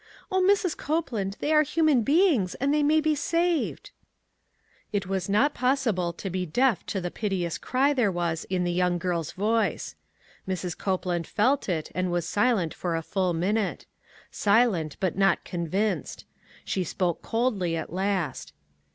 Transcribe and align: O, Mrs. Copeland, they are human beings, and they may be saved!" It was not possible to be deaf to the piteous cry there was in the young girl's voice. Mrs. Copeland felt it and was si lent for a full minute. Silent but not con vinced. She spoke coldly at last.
O, 0.31 0.41
Mrs. 0.41 0.75
Copeland, 0.75 1.37
they 1.41 1.53
are 1.53 1.61
human 1.61 2.01
beings, 2.01 2.55
and 2.55 2.73
they 2.73 2.81
may 2.81 2.99
be 3.01 3.13
saved!" 3.13 3.91
It 4.91 5.05
was 5.05 5.29
not 5.29 5.53
possible 5.53 6.11
to 6.13 6.29
be 6.31 6.43
deaf 6.43 6.83
to 6.87 6.99
the 6.99 7.11
piteous 7.11 7.59
cry 7.59 7.93
there 7.93 8.11
was 8.11 8.43
in 8.45 8.63
the 8.63 8.71
young 8.71 8.97
girl's 8.97 9.31
voice. 9.33 9.93
Mrs. 10.47 10.75
Copeland 10.75 11.27
felt 11.27 11.69
it 11.69 11.91
and 11.93 12.11
was 12.11 12.27
si 12.27 12.51
lent 12.51 12.73
for 12.73 12.95
a 12.95 13.03
full 13.03 13.33
minute. 13.33 13.85
Silent 14.31 14.97
but 14.99 15.15
not 15.19 15.45
con 15.45 15.67
vinced. 15.67 16.23
She 16.65 16.83
spoke 16.83 17.21
coldly 17.21 17.77
at 17.77 17.93
last. 17.93 18.53